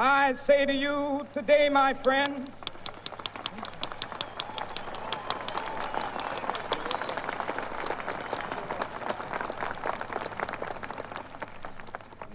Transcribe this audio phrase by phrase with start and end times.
[0.00, 2.48] I say to you today, my friends,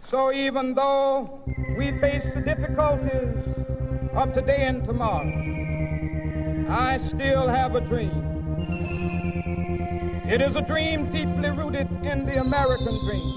[0.02, 1.42] so even though
[1.78, 3.48] we face the difficulties
[4.12, 5.32] of today and tomorrow,
[6.70, 8.12] I still have a dream.
[10.28, 13.34] It is a dream deeply rooted in the American dream.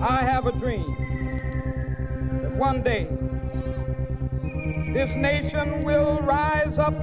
[0.00, 1.01] I have a dream
[2.62, 3.08] one day
[4.94, 6.94] this nation will rise up,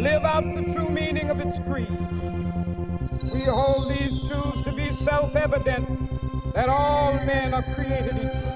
[0.00, 1.90] live out the true meaning of its creed.
[3.34, 5.86] We hold these truths to be self evident
[6.54, 8.48] that all men are created equal.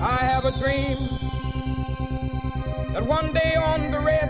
[0.00, 0.98] I have a dream
[2.94, 4.23] that one day on the red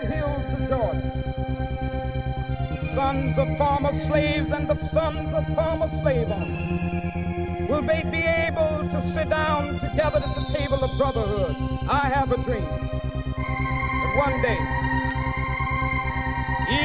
[2.95, 8.87] sons of former slaves and the sons of former slave owners will be be able
[8.87, 11.57] to sit down together at the table of brotherhood.
[11.89, 14.59] I have a dream that one day,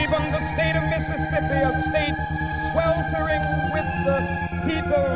[0.03, 2.19] even the state of Mississippi, a state
[2.73, 4.19] sweltering with the
[4.67, 5.15] heat of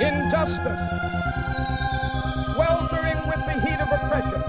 [0.00, 0.84] injustice,
[2.54, 4.40] sweltering with the heat of oppression,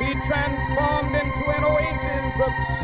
[0.00, 0.59] be transformed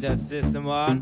[0.00, 0.99] The system one.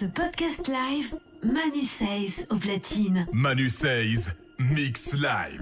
[0.00, 3.26] Ce podcast live, Manu Says au platine.
[3.34, 5.59] Manu Says, Mix Live.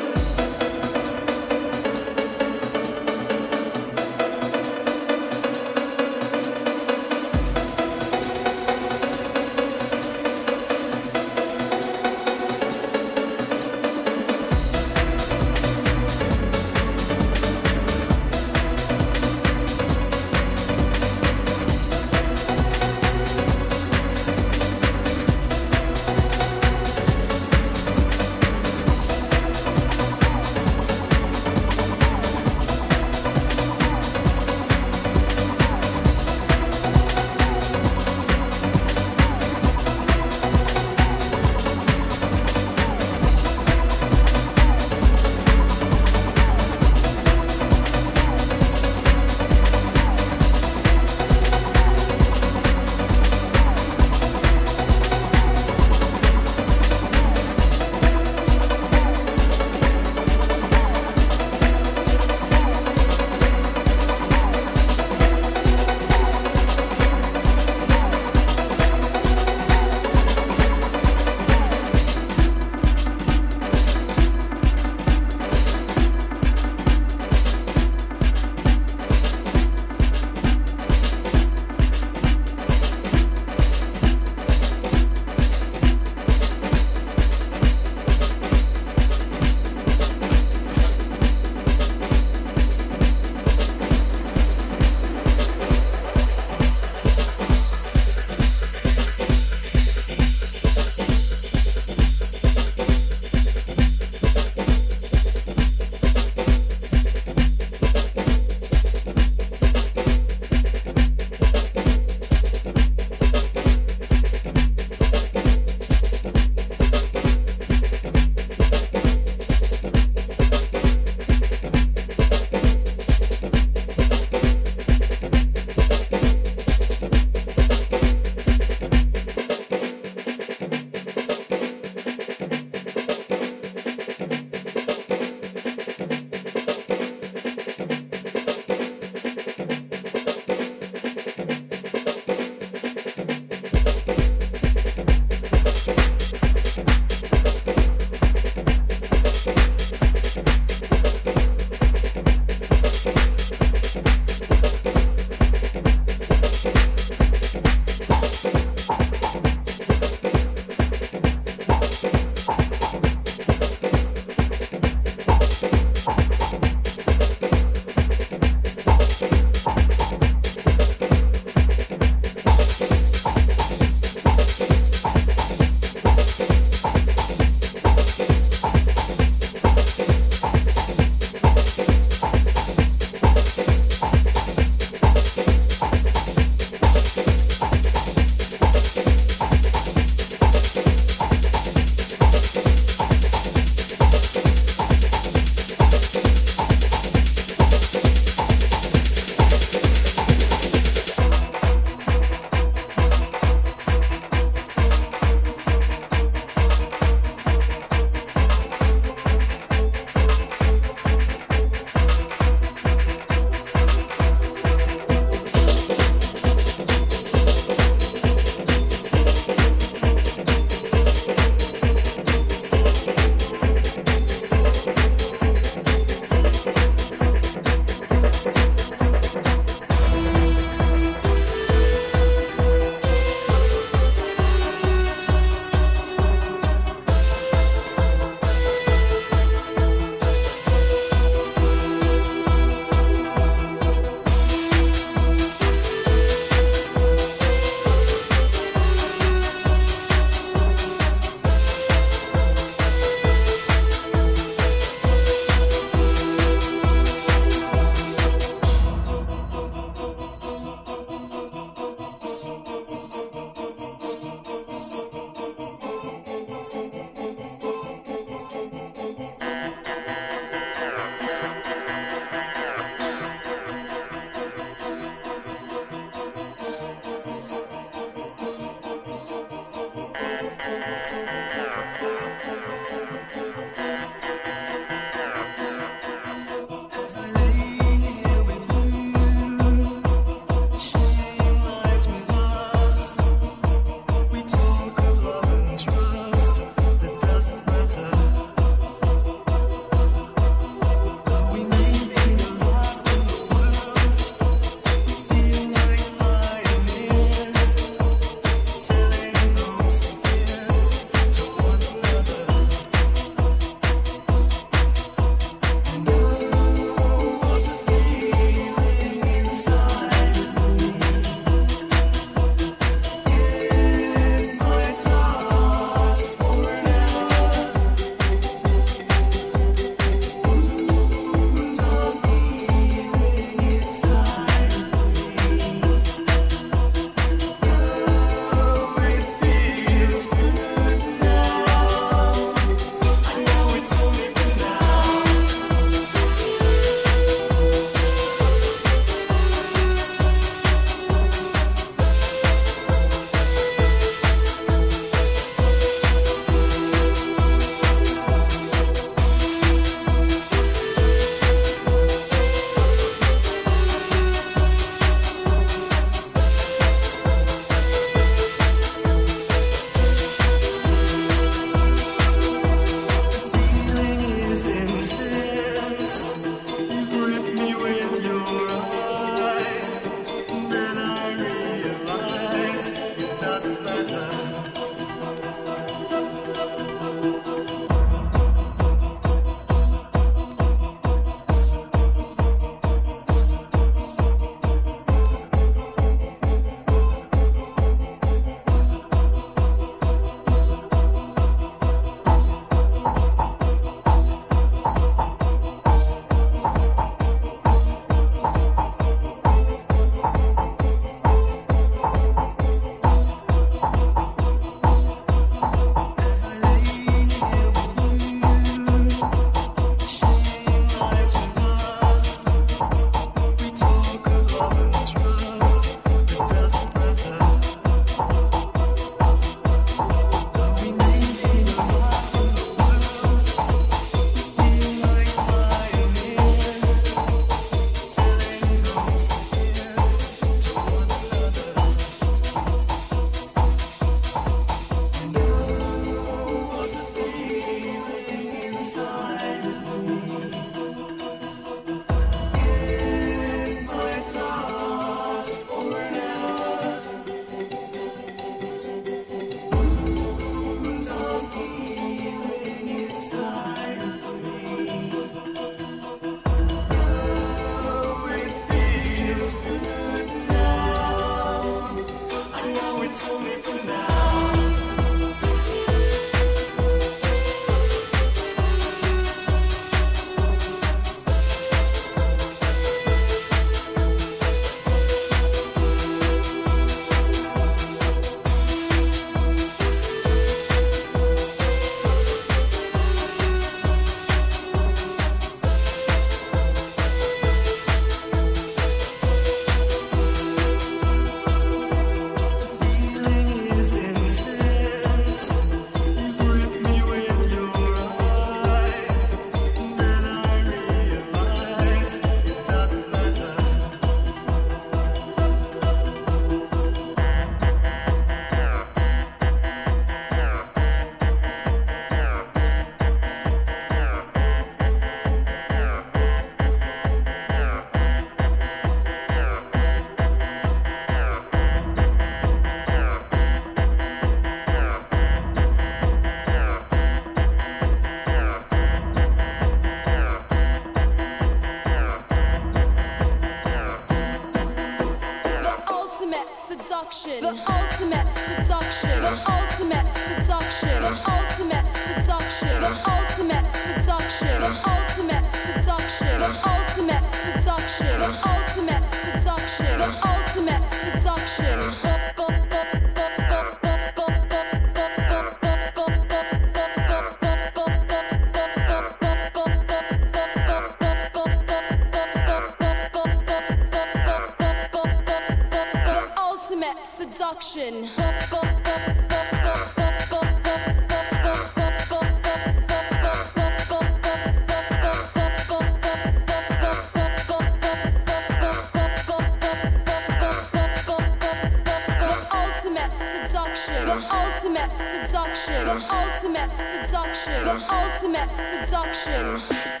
[596.61, 597.63] ultimate seduction.
[597.63, 600.00] The ultimate seduction.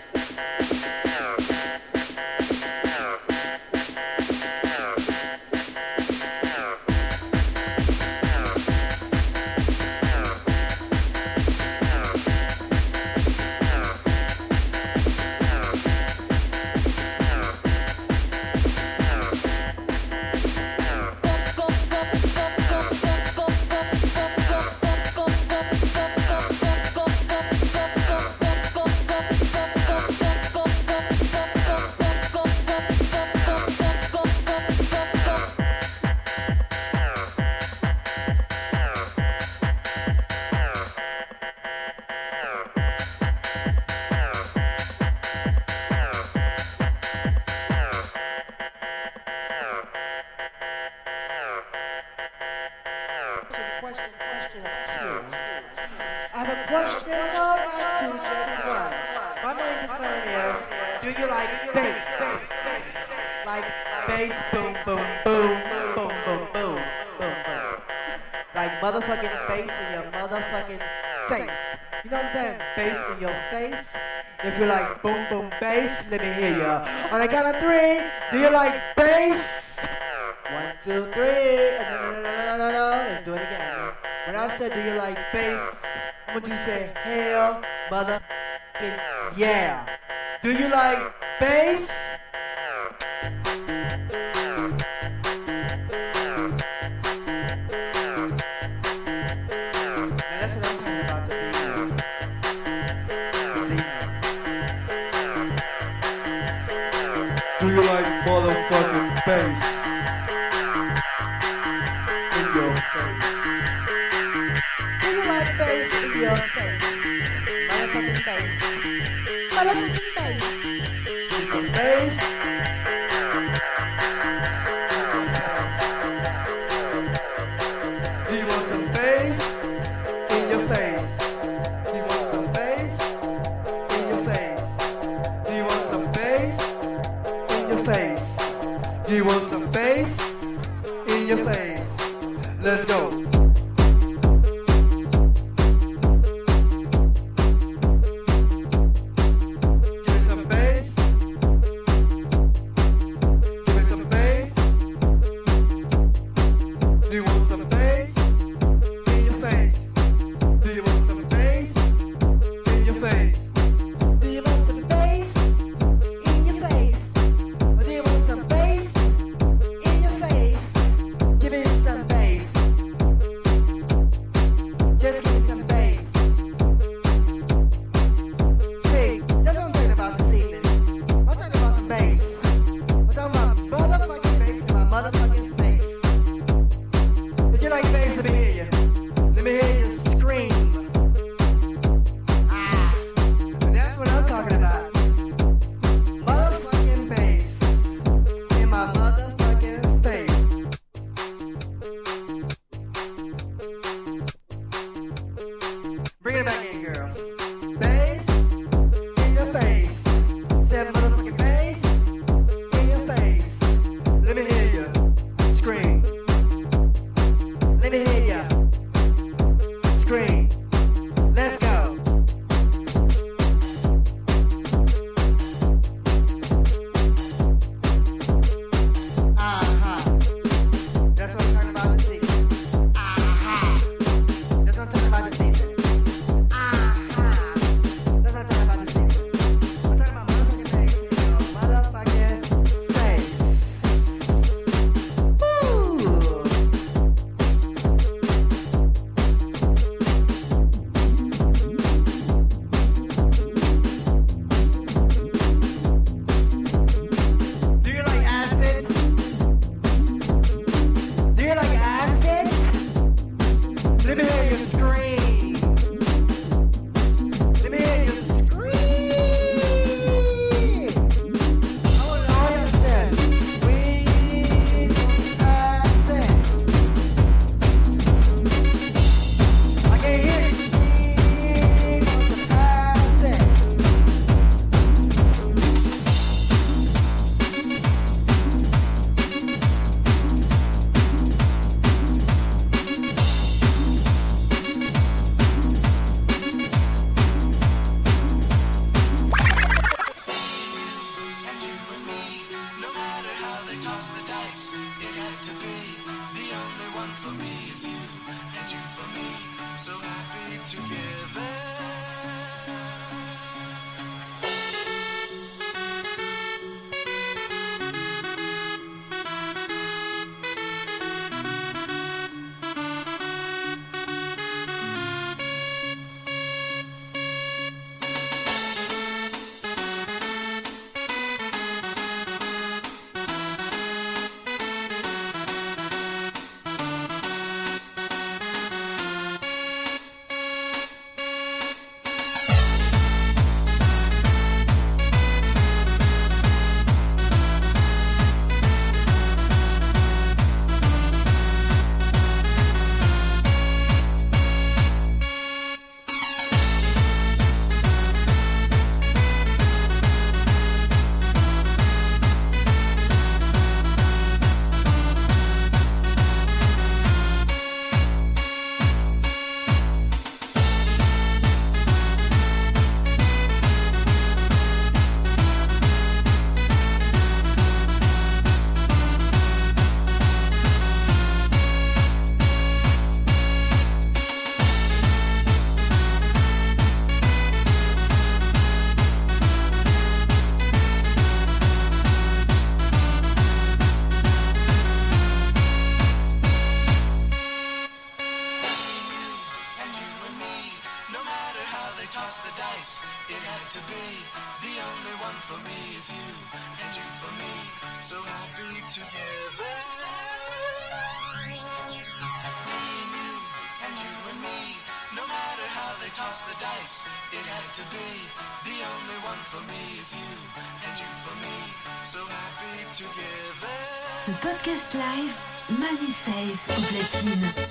[424.41, 425.33] podcast live,
[425.69, 427.70] Manu Says au platine.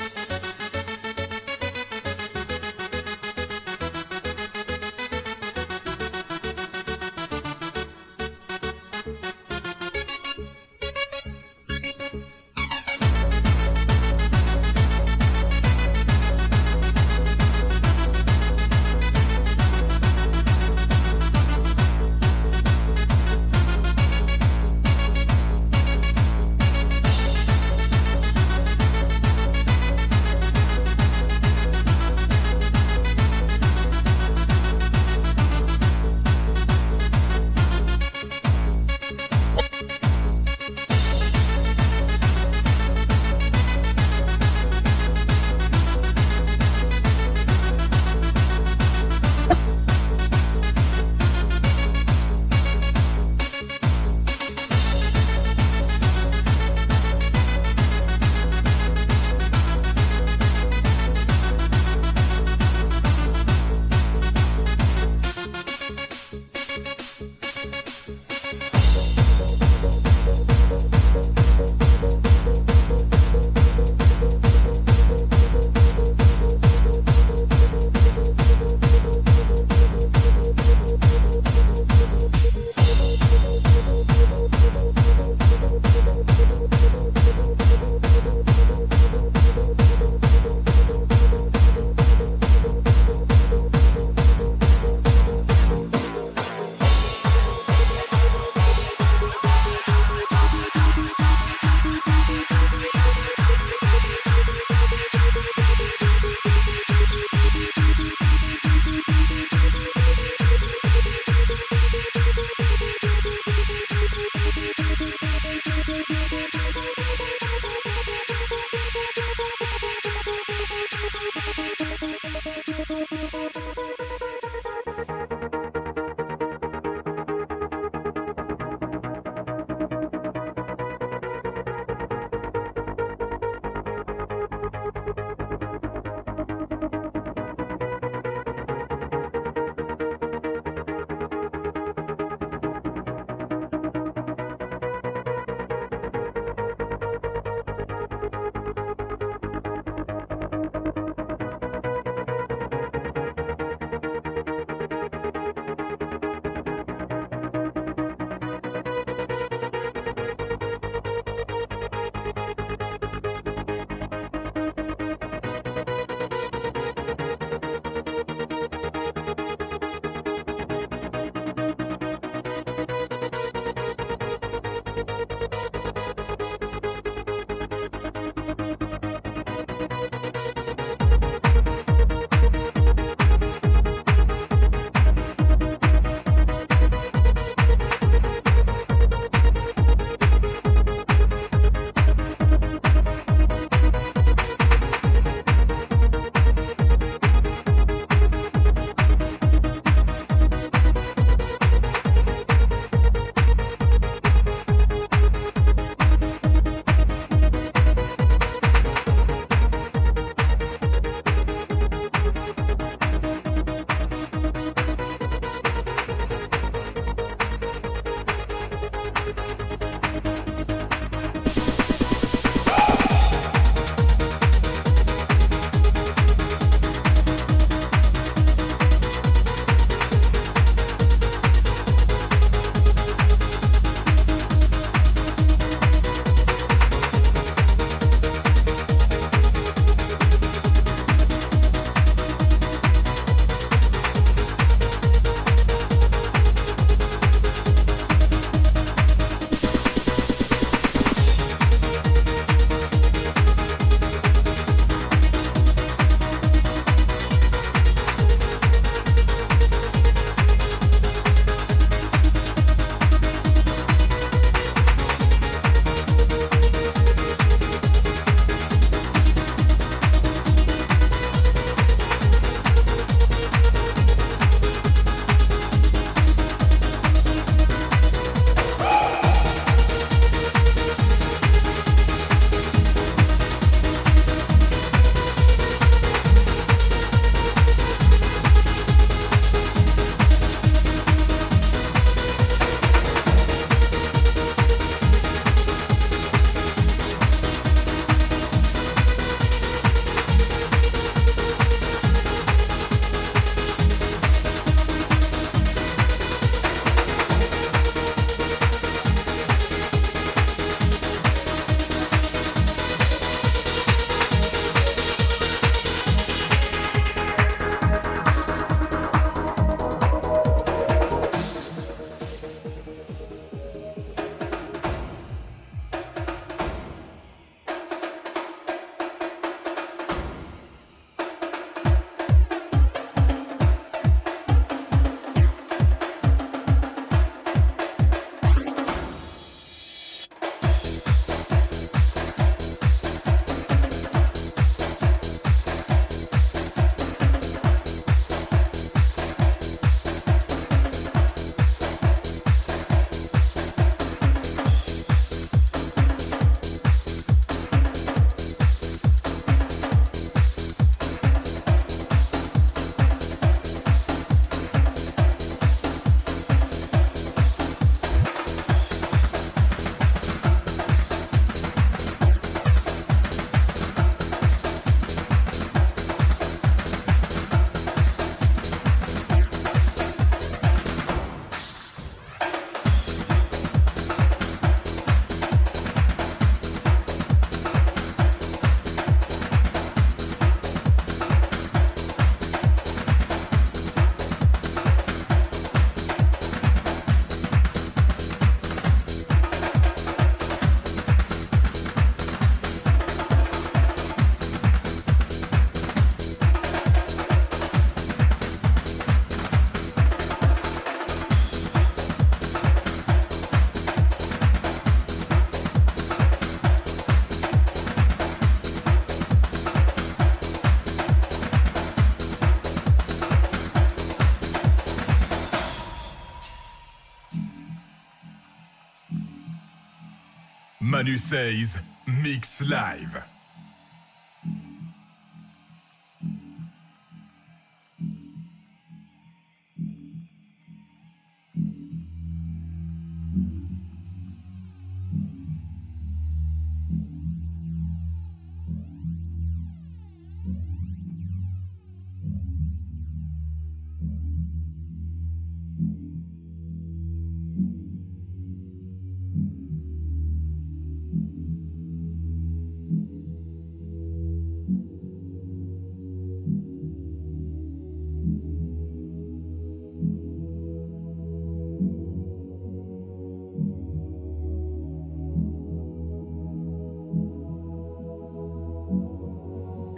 [431.10, 433.29] Manu Says, Mix Live.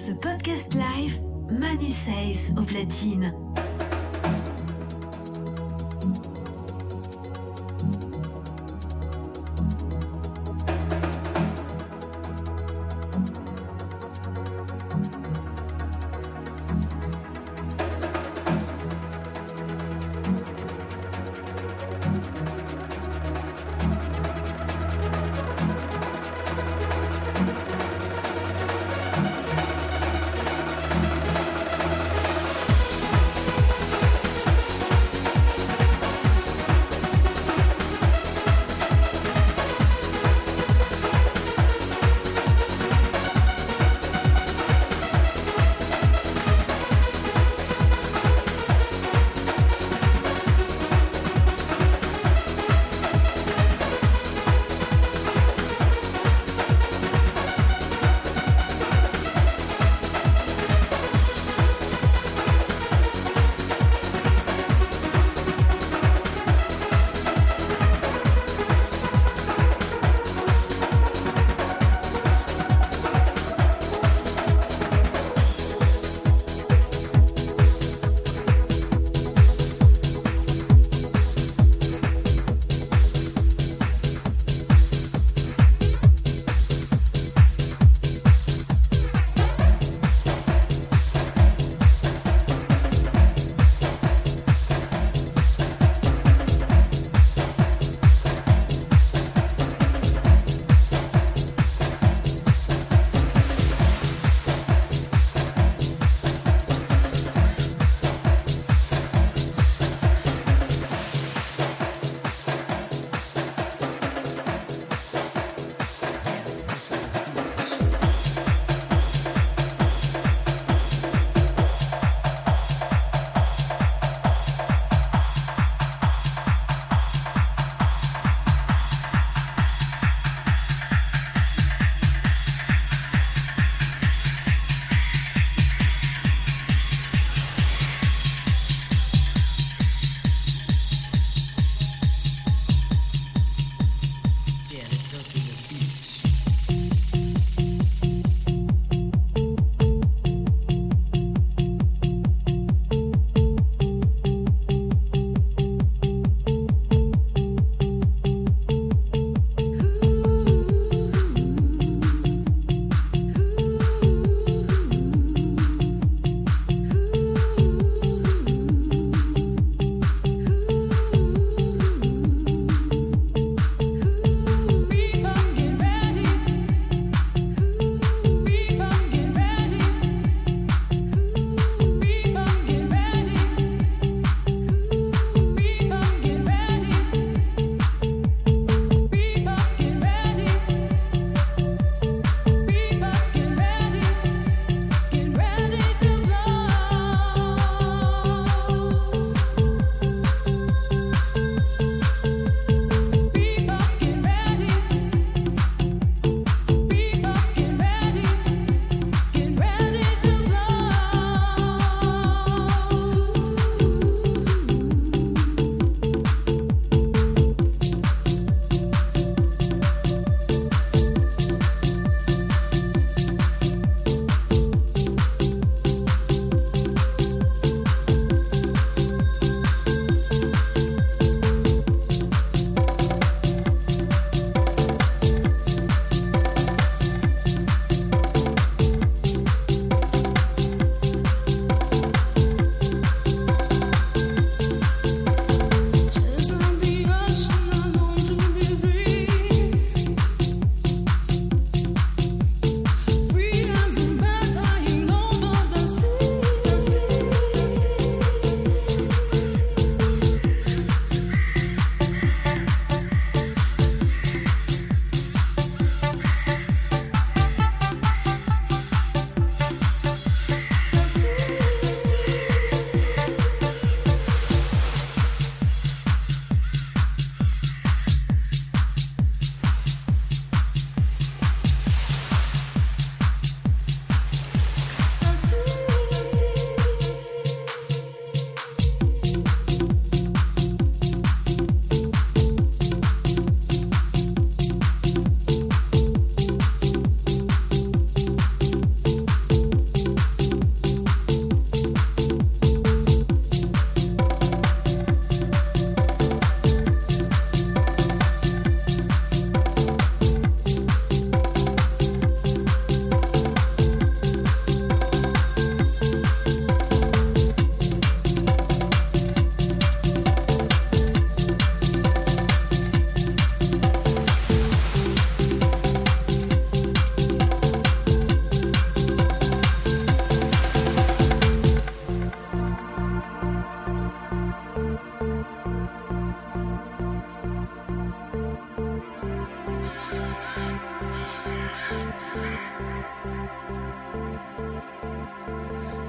[0.04, 3.32] Ce podcast live, Manu Says au platine.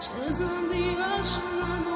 [0.03, 1.92] Just on the ocean,